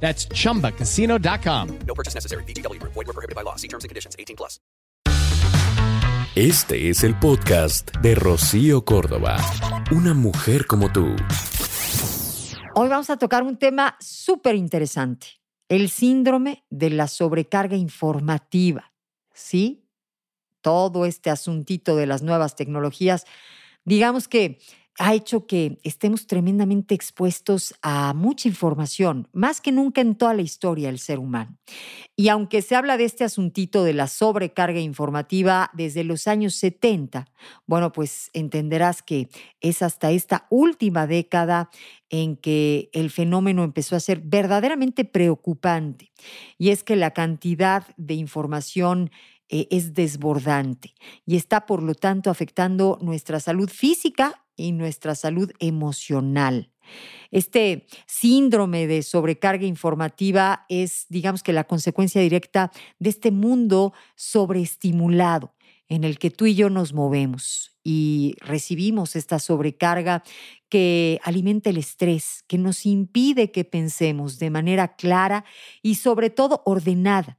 That's 0.00 0.28
chumbacasino.com. 0.28 1.78
No 1.86 1.94
purchase 1.94 2.14
necessary. 2.14 2.44
BGW. 2.44 2.80
Void 2.82 2.94
were 2.94 3.12
prohibited 3.12 3.34
by 3.34 3.42
law. 3.42 3.56
See 3.56 3.68
terms 3.68 3.84
and 3.84 3.90
conditions. 3.90 4.14
18 4.18 4.36
plus. 4.36 4.60
Este 6.36 6.90
es 6.90 7.02
el 7.02 7.18
podcast 7.18 7.96
de 8.02 8.14
Rocío 8.14 8.84
Córdoba. 8.84 9.38
Una 9.90 10.12
mujer 10.12 10.66
como 10.66 10.92
tú. 10.92 11.16
Hoy 12.74 12.88
vamos 12.88 13.08
a 13.08 13.16
tocar 13.16 13.42
un 13.42 13.56
tema 13.56 13.96
súper 14.00 14.54
interesante, 14.54 15.28
el 15.70 15.88
síndrome 15.88 16.66
de 16.68 16.90
la 16.90 17.08
sobrecarga 17.08 17.76
informativa. 17.76 18.92
¿Sí? 19.32 19.88
Todo 20.60 21.06
este 21.06 21.30
asuntito 21.30 21.96
de 21.96 22.04
las 22.04 22.20
nuevas 22.20 22.54
tecnologías, 22.54 23.24
digamos 23.86 24.28
que 24.28 24.58
ha 24.98 25.14
hecho 25.14 25.46
que 25.46 25.78
estemos 25.82 26.26
tremendamente 26.26 26.94
expuestos 26.94 27.74
a 27.82 28.14
mucha 28.14 28.48
información, 28.48 29.28
más 29.32 29.60
que 29.60 29.72
nunca 29.72 30.00
en 30.00 30.14
toda 30.14 30.34
la 30.34 30.42
historia 30.42 30.88
del 30.88 30.98
ser 30.98 31.18
humano. 31.18 31.56
Y 32.16 32.28
aunque 32.28 32.62
se 32.62 32.76
habla 32.76 32.96
de 32.96 33.04
este 33.04 33.24
asuntito 33.24 33.84
de 33.84 33.92
la 33.92 34.06
sobrecarga 34.06 34.80
informativa 34.80 35.70
desde 35.74 36.04
los 36.04 36.26
años 36.26 36.54
70, 36.54 37.26
bueno, 37.66 37.92
pues 37.92 38.30
entenderás 38.32 39.02
que 39.02 39.28
es 39.60 39.82
hasta 39.82 40.10
esta 40.10 40.46
última 40.50 41.06
década 41.06 41.70
en 42.08 42.36
que 42.36 42.88
el 42.92 43.10
fenómeno 43.10 43.64
empezó 43.64 43.96
a 43.96 44.00
ser 44.00 44.20
verdaderamente 44.24 45.04
preocupante. 45.04 46.12
Y 46.56 46.70
es 46.70 46.82
que 46.84 46.96
la 46.96 47.10
cantidad 47.10 47.86
de 47.96 48.14
información 48.14 49.10
eh, 49.48 49.68
es 49.70 49.94
desbordante 49.94 50.94
y 51.24 51.36
está, 51.36 51.66
por 51.66 51.82
lo 51.82 51.94
tanto, 51.94 52.30
afectando 52.30 52.98
nuestra 53.00 53.38
salud 53.40 53.68
física 53.68 54.45
y 54.56 54.72
nuestra 54.72 55.14
salud 55.14 55.50
emocional. 55.58 56.70
Este 57.30 57.86
síndrome 58.06 58.86
de 58.86 59.02
sobrecarga 59.02 59.66
informativa 59.66 60.64
es, 60.68 61.06
digamos 61.08 61.42
que, 61.42 61.52
la 61.52 61.64
consecuencia 61.64 62.20
directa 62.20 62.70
de 62.98 63.10
este 63.10 63.30
mundo 63.30 63.92
sobreestimulado 64.14 65.52
en 65.88 66.04
el 66.04 66.18
que 66.18 66.30
tú 66.30 66.46
y 66.46 66.54
yo 66.54 66.70
nos 66.70 66.92
movemos 66.92 67.76
y 67.84 68.34
recibimos 68.40 69.14
esta 69.14 69.38
sobrecarga 69.38 70.24
que 70.68 71.20
alimenta 71.22 71.70
el 71.70 71.76
estrés, 71.76 72.42
que 72.48 72.58
nos 72.58 72.86
impide 72.86 73.52
que 73.52 73.64
pensemos 73.64 74.38
de 74.40 74.50
manera 74.50 74.96
clara 74.96 75.44
y 75.82 75.96
sobre 75.96 76.30
todo 76.30 76.62
ordenada 76.64 77.38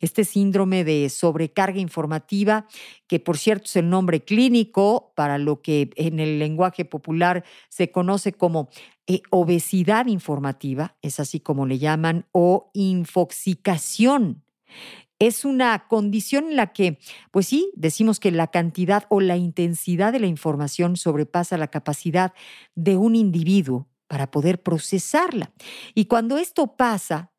este 0.00 0.24
síndrome 0.24 0.84
de 0.84 1.08
sobrecarga 1.08 1.78
informativa, 1.78 2.66
que 3.06 3.20
por 3.20 3.38
cierto 3.38 3.66
es 3.66 3.76
el 3.76 3.88
nombre 3.88 4.24
clínico 4.24 5.12
para 5.14 5.38
lo 5.38 5.62
que 5.62 5.90
en 5.96 6.20
el 6.20 6.38
lenguaje 6.38 6.84
popular 6.84 7.44
se 7.68 7.90
conoce 7.90 8.32
como 8.32 8.68
eh, 9.06 9.22
obesidad 9.30 10.06
informativa, 10.06 10.96
es 11.02 11.20
así 11.20 11.40
como 11.40 11.66
le 11.66 11.78
llaman, 11.78 12.26
o 12.32 12.70
infoxicación. 12.74 14.42
Es 15.18 15.44
una 15.44 15.86
condición 15.86 16.50
en 16.50 16.56
la 16.56 16.72
que, 16.72 16.98
pues 17.30 17.46
sí, 17.46 17.70
decimos 17.74 18.18
que 18.20 18.30
la 18.30 18.46
cantidad 18.46 19.04
o 19.10 19.20
la 19.20 19.36
intensidad 19.36 20.12
de 20.12 20.20
la 20.20 20.26
información 20.26 20.96
sobrepasa 20.96 21.58
la 21.58 21.68
capacidad 21.68 22.32
de 22.74 22.96
un 22.96 23.14
individuo 23.14 23.86
para 24.06 24.30
poder 24.30 24.62
procesarla. 24.62 25.52
Y 25.94 26.06
cuando 26.06 26.38
esto 26.38 26.74
pasa, 26.76 27.30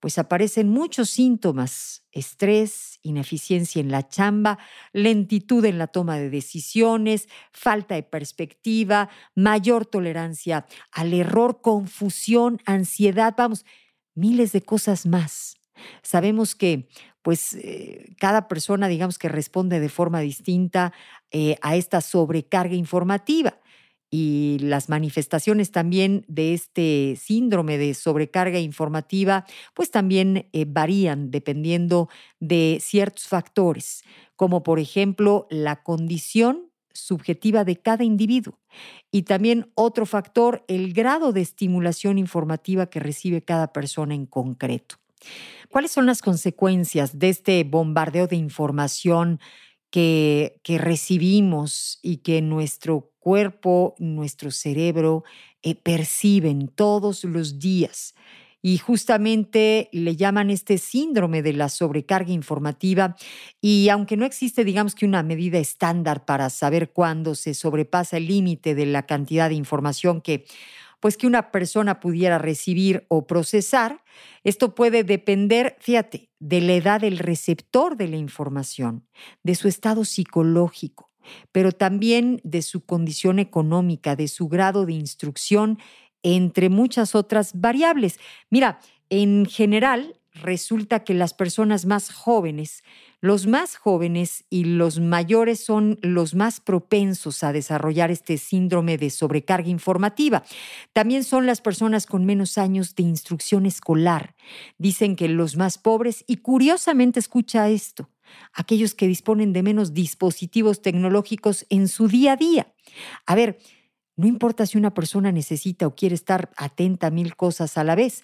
pues 0.00 0.18
aparecen 0.18 0.68
muchos 0.68 1.10
síntomas, 1.10 2.06
estrés, 2.12 2.98
ineficiencia 3.02 3.80
en 3.80 3.90
la 3.90 4.08
chamba, 4.08 4.58
lentitud 4.92 5.64
en 5.64 5.78
la 5.78 5.86
toma 5.86 6.18
de 6.18 6.30
decisiones, 6.30 7.28
falta 7.52 7.94
de 7.94 8.02
perspectiva, 8.02 9.08
mayor 9.34 9.86
tolerancia 9.86 10.66
al 10.92 11.14
error, 11.14 11.60
confusión, 11.62 12.60
ansiedad, 12.66 13.34
vamos, 13.36 13.64
miles 14.14 14.52
de 14.52 14.62
cosas 14.62 15.06
más. 15.06 15.56
Sabemos 16.02 16.54
que 16.54 16.88
pues 17.22 17.54
eh, 17.54 18.14
cada 18.18 18.48
persona 18.48 18.88
digamos 18.88 19.18
que 19.18 19.28
responde 19.28 19.80
de 19.80 19.88
forma 19.88 20.20
distinta 20.20 20.92
eh, 21.32 21.56
a 21.60 21.74
esta 21.76 22.00
sobrecarga 22.00 22.74
informativa 22.76 23.58
y 24.10 24.58
las 24.60 24.88
manifestaciones 24.88 25.70
también 25.72 26.24
de 26.28 26.54
este 26.54 27.16
síndrome 27.20 27.78
de 27.78 27.94
sobrecarga 27.94 28.58
informativa, 28.58 29.44
pues 29.74 29.90
también 29.90 30.48
eh, 30.52 30.64
varían 30.66 31.30
dependiendo 31.30 32.08
de 32.40 32.78
ciertos 32.80 33.26
factores, 33.26 34.04
como 34.36 34.62
por 34.62 34.78
ejemplo 34.78 35.46
la 35.50 35.82
condición 35.82 36.70
subjetiva 36.92 37.64
de 37.64 37.76
cada 37.76 38.04
individuo 38.04 38.58
y 39.10 39.22
también 39.22 39.70
otro 39.74 40.06
factor, 40.06 40.64
el 40.68 40.92
grado 40.92 41.32
de 41.32 41.42
estimulación 41.42 42.18
informativa 42.18 42.86
que 42.86 43.00
recibe 43.00 43.42
cada 43.42 43.72
persona 43.72 44.14
en 44.14 44.26
concreto. 44.26 44.96
¿Cuáles 45.68 45.90
son 45.90 46.06
las 46.06 46.22
consecuencias 46.22 47.18
de 47.18 47.28
este 47.28 47.64
bombardeo 47.64 48.26
de 48.26 48.36
información 48.36 49.40
que, 49.96 50.78
recibimos 50.78 51.98
y 52.02 52.18
que 52.18 52.42
nuestro 52.42 53.12
cuerpo, 53.18 53.94
nuestro 53.98 54.50
cerebro 54.50 55.24
eh, 55.62 55.74
perciben 55.74 56.68
todos 56.68 57.24
los 57.24 57.58
días. 57.58 58.14
Y 58.60 58.76
justamente 58.76 59.88
le 59.92 60.14
llaman 60.14 60.50
este 60.50 60.76
síndrome 60.76 61.40
de 61.40 61.54
la 61.54 61.70
sobrecarga 61.70 62.32
informativa. 62.32 63.16
Y 63.62 63.88
aunque 63.88 64.18
no 64.18 64.26
existe, 64.26 64.64
digamos 64.64 64.94
que 64.94 65.06
una 65.06 65.22
medida 65.22 65.58
estándar 65.58 66.26
para 66.26 66.50
saber 66.50 66.90
cuándo 66.90 67.34
se 67.34 67.54
sobrepasa 67.54 68.18
el 68.18 68.26
límite 68.26 68.74
de 68.74 68.84
la 68.84 69.06
cantidad 69.06 69.48
de 69.48 69.54
información 69.54 70.20
que 70.20 70.44
pues 71.00 71.16
que 71.16 71.26
una 71.26 71.50
persona 71.50 72.00
pudiera 72.00 72.38
recibir 72.38 73.04
o 73.08 73.26
procesar, 73.26 74.02
esto 74.44 74.74
puede 74.74 75.04
depender, 75.04 75.76
fíjate, 75.80 76.30
de 76.38 76.60
la 76.60 76.74
edad 76.74 77.00
del 77.00 77.18
receptor 77.18 77.96
de 77.96 78.08
la 78.08 78.16
información, 78.16 79.06
de 79.42 79.54
su 79.54 79.68
estado 79.68 80.04
psicológico, 80.04 81.10
pero 81.52 81.72
también 81.72 82.40
de 82.44 82.62
su 82.62 82.84
condición 82.84 83.38
económica, 83.38 84.16
de 84.16 84.28
su 84.28 84.48
grado 84.48 84.86
de 84.86 84.94
instrucción, 84.94 85.78
entre 86.22 86.68
muchas 86.68 87.14
otras 87.14 87.52
variables. 87.60 88.18
Mira, 88.50 88.80
en 89.10 89.46
general 89.46 90.20
resulta 90.42 91.04
que 91.04 91.14
las 91.14 91.34
personas 91.34 91.86
más 91.86 92.12
jóvenes, 92.12 92.82
los 93.26 93.46
más 93.46 93.76
jóvenes 93.76 94.44
y 94.50 94.64
los 94.64 95.00
mayores 95.00 95.64
son 95.64 95.98
los 96.00 96.34
más 96.34 96.60
propensos 96.60 97.42
a 97.42 97.52
desarrollar 97.52 98.10
este 98.10 98.38
síndrome 98.38 98.98
de 98.98 99.10
sobrecarga 99.10 99.68
informativa. 99.68 100.44
También 100.92 101.24
son 101.24 101.44
las 101.44 101.60
personas 101.60 102.06
con 102.06 102.24
menos 102.24 102.56
años 102.56 102.94
de 102.94 103.02
instrucción 103.02 103.66
escolar. 103.66 104.36
Dicen 104.78 105.16
que 105.16 105.28
los 105.28 105.56
más 105.56 105.76
pobres, 105.76 106.24
y 106.28 106.36
curiosamente 106.36 107.18
escucha 107.18 107.68
esto, 107.68 108.10
aquellos 108.52 108.94
que 108.94 109.08
disponen 109.08 109.52
de 109.52 109.62
menos 109.62 109.92
dispositivos 109.92 110.80
tecnológicos 110.80 111.66
en 111.68 111.88
su 111.88 112.06
día 112.06 112.32
a 112.32 112.36
día. 112.36 112.74
A 113.26 113.34
ver, 113.34 113.58
no 114.16 114.26
importa 114.26 114.66
si 114.66 114.78
una 114.78 114.94
persona 114.94 115.32
necesita 115.32 115.86
o 115.86 115.94
quiere 115.94 116.14
estar 116.14 116.50
atenta 116.56 117.08
a 117.08 117.10
mil 117.10 117.34
cosas 117.36 117.76
a 117.76 117.84
la 117.84 117.96
vez. 117.96 118.22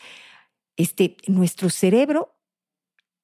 Este, 0.77 1.17
nuestro 1.27 1.69
cerebro, 1.71 2.39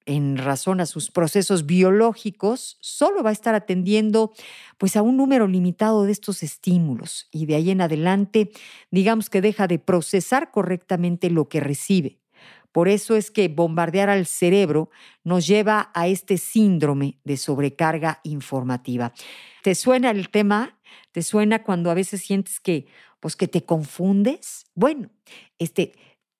en 0.05 0.37
razón 0.37 0.81
a 0.81 0.85
sus 0.85 1.11
procesos 1.11 1.65
biológicos, 1.65 2.77
solo 2.81 3.23
va 3.23 3.29
a 3.29 3.33
estar 3.33 3.55
atendiendo 3.55 4.33
pues 4.77 4.95
a 4.95 5.01
un 5.01 5.17
número 5.17 5.47
limitado 5.47 6.03
de 6.03 6.11
estos 6.11 6.43
estímulos 6.43 7.27
y 7.31 7.45
de 7.45 7.55
ahí 7.55 7.69
en 7.69 7.81
adelante, 7.81 8.51
digamos 8.91 9.29
que 9.29 9.41
deja 9.41 9.67
de 9.67 9.79
procesar 9.79 10.51
correctamente 10.51 11.29
lo 11.29 11.47
que 11.47 11.59
recibe. 11.59 12.19
Por 12.71 12.87
eso 12.87 13.15
es 13.15 13.31
que 13.31 13.47
bombardear 13.47 14.09
al 14.09 14.25
cerebro 14.25 14.89
nos 15.23 15.47
lleva 15.47 15.91
a 15.93 16.07
este 16.07 16.37
síndrome 16.37 17.19
de 17.23 17.37
sobrecarga 17.37 18.19
informativa. 18.23 19.13
¿Te 19.63 19.73
suena 19.75 20.11
el 20.11 20.29
tema? 20.29 20.79
¿Te 21.11 21.23
suena 21.23 21.63
cuando 21.63 21.89
a 21.89 21.95
veces 21.95 22.21
sientes 22.21 22.59
que, 22.59 22.85
pues, 23.19 23.35
que 23.35 23.47
te 23.47 23.65
confundes? 23.65 24.65
Bueno, 24.75 25.09
este, 25.57 25.93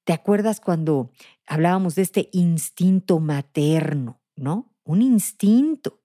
¿te 0.03 0.13
acuerdas 0.13 0.61
cuando 0.61 1.11
hablábamos 1.49 1.95
de 1.95 2.03
este 2.03 2.29
instinto 2.31 3.19
materno, 3.19 4.21
¿no? 4.35 4.71
Un 4.83 5.01
instinto 5.01 5.99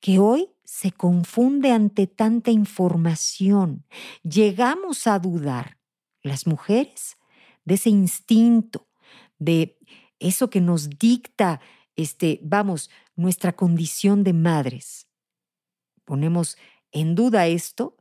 que 0.00 0.20
hoy 0.20 0.48
se 0.64 0.92
confunde 0.92 1.72
ante 1.72 2.06
tanta 2.06 2.52
información. 2.52 3.84
Llegamos 4.22 5.06
a 5.06 5.18
dudar, 5.18 5.78
las 6.22 6.46
mujeres, 6.46 7.16
de 7.64 7.74
ese 7.74 7.90
instinto, 7.90 8.88
de 9.38 9.78
eso 10.20 10.48
que 10.48 10.60
nos 10.60 10.88
dicta, 10.88 11.60
este, 11.96 12.38
vamos, 12.42 12.88
nuestra 13.16 13.54
condición 13.54 14.22
de 14.22 14.32
madres. 14.32 15.08
Ponemos 16.04 16.56
en 16.92 17.16
duda 17.16 17.48
esto 17.48 17.96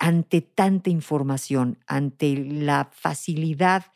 ante 0.00 0.40
tanta 0.40 0.90
información, 0.90 1.78
ante 1.86 2.36
la 2.36 2.90
facilidad 2.92 3.92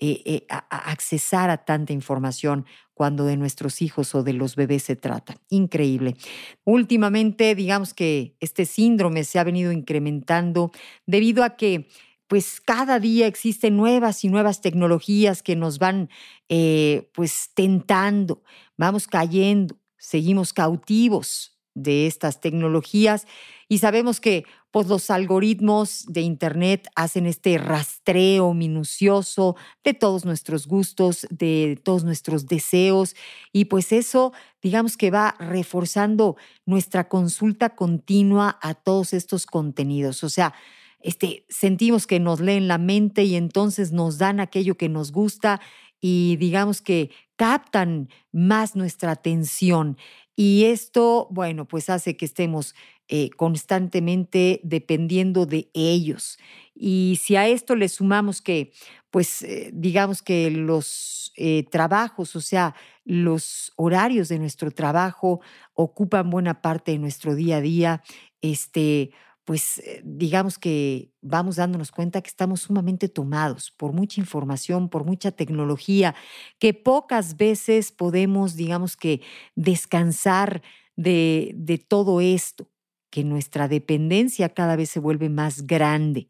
eh, 0.00 0.22
eh, 0.24 0.46
a, 0.48 0.90
accesar 0.90 1.50
a 1.50 1.64
tanta 1.64 1.92
información 1.92 2.66
cuando 2.94 3.24
de 3.24 3.36
nuestros 3.36 3.82
hijos 3.82 4.14
o 4.14 4.22
de 4.22 4.32
los 4.32 4.54
bebés 4.54 4.84
se 4.84 4.96
trata. 4.96 5.36
Increíble. 5.50 6.16
Últimamente, 6.64 7.54
digamos 7.54 7.94
que 7.94 8.36
este 8.40 8.64
síndrome 8.64 9.24
se 9.24 9.38
ha 9.38 9.44
venido 9.44 9.72
incrementando 9.72 10.70
debido 11.06 11.42
a 11.42 11.56
que 11.56 11.88
pues 12.28 12.60
cada 12.60 13.00
día 13.00 13.26
existen 13.26 13.76
nuevas 13.76 14.22
y 14.22 14.28
nuevas 14.28 14.60
tecnologías 14.60 15.42
que 15.42 15.56
nos 15.56 15.78
van 15.78 16.10
eh, 16.48 17.10
pues 17.12 17.50
tentando, 17.54 18.42
vamos 18.76 19.08
cayendo, 19.08 19.78
seguimos 19.96 20.52
cautivos 20.52 21.57
de 21.82 22.06
estas 22.06 22.40
tecnologías 22.40 23.26
y 23.68 23.78
sabemos 23.78 24.20
que 24.20 24.44
pues, 24.70 24.86
los 24.86 25.10
algoritmos 25.10 26.04
de 26.08 26.22
Internet 26.22 26.88
hacen 26.94 27.26
este 27.26 27.58
rastreo 27.58 28.54
minucioso 28.54 29.56
de 29.84 29.94
todos 29.94 30.24
nuestros 30.24 30.66
gustos, 30.66 31.26
de 31.30 31.78
todos 31.82 32.04
nuestros 32.04 32.46
deseos 32.46 33.14
y 33.52 33.66
pues 33.66 33.92
eso 33.92 34.32
digamos 34.62 34.96
que 34.96 35.10
va 35.10 35.34
reforzando 35.38 36.36
nuestra 36.64 37.08
consulta 37.08 37.74
continua 37.76 38.58
a 38.62 38.74
todos 38.74 39.12
estos 39.12 39.46
contenidos. 39.46 40.24
O 40.24 40.28
sea, 40.28 40.54
este, 41.00 41.44
sentimos 41.48 42.06
que 42.06 42.20
nos 42.20 42.40
leen 42.40 42.68
la 42.68 42.78
mente 42.78 43.24
y 43.24 43.36
entonces 43.36 43.92
nos 43.92 44.18
dan 44.18 44.40
aquello 44.40 44.76
que 44.76 44.88
nos 44.88 45.12
gusta 45.12 45.60
y 46.00 46.36
digamos 46.36 46.80
que 46.80 47.10
captan 47.36 48.08
más 48.32 48.76
nuestra 48.76 49.12
atención. 49.12 49.96
Y 50.40 50.66
esto, 50.66 51.26
bueno, 51.32 51.66
pues 51.66 51.90
hace 51.90 52.16
que 52.16 52.24
estemos 52.24 52.76
eh, 53.08 53.28
constantemente 53.30 54.60
dependiendo 54.62 55.46
de 55.46 55.68
ellos. 55.74 56.38
Y 56.76 57.18
si 57.20 57.34
a 57.34 57.48
esto 57.48 57.74
le 57.74 57.88
sumamos 57.88 58.40
que, 58.40 58.70
pues, 59.10 59.42
eh, 59.42 59.70
digamos 59.74 60.22
que 60.22 60.48
los 60.52 61.32
eh, 61.36 61.64
trabajos, 61.72 62.36
o 62.36 62.40
sea, 62.40 62.76
los 63.04 63.72
horarios 63.74 64.28
de 64.28 64.38
nuestro 64.38 64.70
trabajo 64.70 65.40
ocupan 65.74 66.30
buena 66.30 66.62
parte 66.62 66.92
de 66.92 66.98
nuestro 66.98 67.34
día 67.34 67.56
a 67.56 67.60
día, 67.60 68.02
este, 68.40 69.10
pues 69.48 69.82
digamos 70.04 70.58
que 70.58 71.10
vamos 71.22 71.56
dándonos 71.56 71.90
cuenta 71.90 72.20
que 72.20 72.28
estamos 72.28 72.60
sumamente 72.60 73.08
tomados 73.08 73.70
por 73.70 73.94
mucha 73.94 74.20
información, 74.20 74.90
por 74.90 75.06
mucha 75.06 75.30
tecnología, 75.30 76.14
que 76.58 76.74
pocas 76.74 77.38
veces 77.38 77.90
podemos, 77.90 78.56
digamos 78.56 78.94
que, 78.94 79.22
descansar 79.54 80.60
de, 80.96 81.52
de 81.54 81.78
todo 81.78 82.20
esto, 82.20 82.70
que 83.08 83.24
nuestra 83.24 83.68
dependencia 83.68 84.50
cada 84.50 84.76
vez 84.76 84.90
se 84.90 85.00
vuelve 85.00 85.30
más 85.30 85.66
grande. 85.66 86.28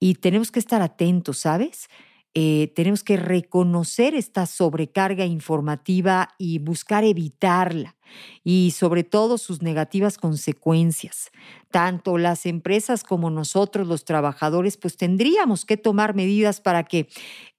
Y 0.00 0.14
tenemos 0.14 0.50
que 0.50 0.60
estar 0.60 0.80
atentos, 0.80 1.36
¿sabes? 1.36 1.90
Eh, 2.32 2.72
tenemos 2.74 3.04
que 3.04 3.18
reconocer 3.18 4.14
esta 4.14 4.46
sobrecarga 4.46 5.26
informativa 5.26 6.30
y 6.38 6.58
buscar 6.58 7.04
evitarla 7.04 7.96
y 8.44 8.72
sobre 8.72 9.04
todo 9.04 9.38
sus 9.38 9.62
negativas 9.62 10.18
consecuencias. 10.18 11.30
Tanto 11.70 12.16
las 12.16 12.46
empresas 12.46 13.02
como 13.02 13.28
nosotros, 13.28 13.86
los 13.86 14.04
trabajadores, 14.04 14.76
pues 14.76 14.96
tendríamos 14.96 15.64
que 15.64 15.76
tomar 15.76 16.14
medidas 16.14 16.60
para 16.60 16.84
que 16.84 17.08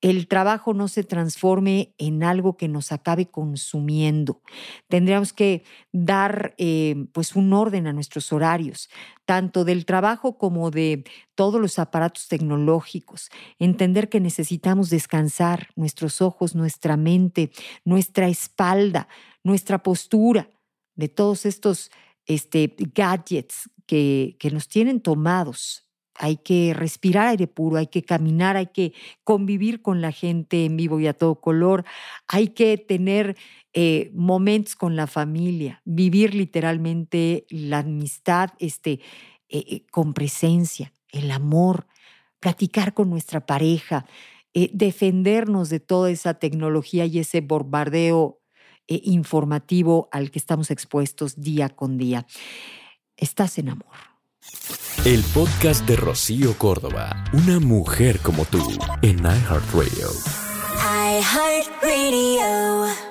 el 0.02 0.28
trabajo 0.28 0.74
no 0.74 0.88
se 0.88 1.04
transforme 1.04 1.94
en 1.98 2.24
algo 2.24 2.56
que 2.56 2.68
nos 2.68 2.92
acabe 2.92 3.28
consumiendo. 3.28 4.42
Tendríamos 4.88 5.34
que 5.34 5.64
dar 5.92 6.54
eh, 6.58 7.06
pues 7.12 7.36
un 7.36 7.54
orden 7.54 7.88
a 7.88 7.94
nuestros 7.94 8.32
horarios, 8.32 8.90
tanto 9.26 9.66
del 9.66 9.86
trabajo 9.86 10.38
como 10.38 10.72
de 10.72 11.04
todos 11.36 11.60
los 11.60 11.80
aparatos 11.80 12.28
tecnológicos. 12.28 13.30
Entender 13.60 14.10
que 14.10 14.20
necesitamos 14.20 14.90
descansar 14.90 15.70
nuestros 15.76 16.22
ojos, 16.22 16.56
nuestra 16.56 16.98
mente, 16.98 17.52
nuestra 17.84 18.28
espalda, 18.28 19.08
nuestra 19.44 19.84
postura 19.84 20.50
de 20.96 21.08
todos 21.08 21.46
estos 21.46 21.92
este, 22.26 22.76
gadgets 22.94 23.70
que, 23.86 24.36
que 24.40 24.52
nos 24.52 24.68
tienen 24.68 25.02
tomados. 25.02 25.88
Hay 26.20 26.38
que 26.38 26.74
respirar 26.74 27.28
aire 27.28 27.48
puro, 27.48 27.78
hay 27.78 27.88
que 27.88 28.02
caminar, 28.02 28.58
hay 28.58 28.68
que 28.68 28.94
convivir 29.24 29.82
con 29.84 30.02
la 30.02 30.12
gente 30.12 30.66
en 30.66 30.76
vivo 30.76 31.00
y 31.00 31.06
a 31.06 31.14
todo 31.14 31.40
color, 31.40 31.86
hay 32.28 32.50
que 32.50 32.78
tener 32.78 33.38
eh, 33.74 34.10
momentos 34.16 34.76
con 34.76 34.96
la 34.96 35.06
familia, 35.06 35.84
vivir 35.86 36.34
literalmente 36.34 37.46
la 37.50 37.80
amistad 37.80 38.50
este, 38.58 38.94
eh, 38.94 39.00
eh, 39.50 39.86
con 39.92 40.16
presencia, 40.16 40.92
el 41.10 41.30
amor, 41.30 41.86
platicar 42.40 42.96
con 42.96 43.12
nuestra 43.12 43.46
pareja, 43.46 44.08
defendernos 44.74 45.70
de 45.70 45.80
toda 45.80 46.10
esa 46.10 46.34
tecnología 46.34 47.06
y 47.06 47.20
ese 47.20 47.42
bombardeo 47.42 48.40
informativo 48.88 50.10
al 50.12 50.32
que 50.32 50.40
estamos 50.40 50.72
expuestos 50.72 51.42
día 51.42 51.70
con 51.70 51.98
día. 51.98 52.26
Estás 53.16 53.58
en 53.58 53.70
amor. 53.70 53.96
El 55.06 55.24
podcast 55.34 55.88
de 55.88 55.96
Rocío 55.96 56.58
Córdoba, 56.58 57.24
una 57.34 57.60
mujer 57.60 58.20
como 58.20 58.46
tú, 58.46 58.62
en 59.02 59.20
iHeartRadio. 59.20 60.10
iHeartRadio. 61.20 63.07